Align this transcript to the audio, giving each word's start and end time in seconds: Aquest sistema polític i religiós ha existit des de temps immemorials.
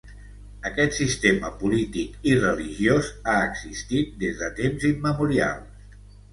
Aquest 0.69 0.95
sistema 0.99 1.51
polític 1.59 2.17
i 2.33 2.33
religiós 2.41 3.13
ha 3.29 3.37
existit 3.53 4.19
des 4.27 4.37
de 4.43 4.53
temps 4.63 4.91
immemorials. 4.95 5.89